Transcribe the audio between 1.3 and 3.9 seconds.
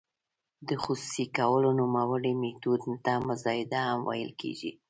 کولو نوموړي میتود ته مزایده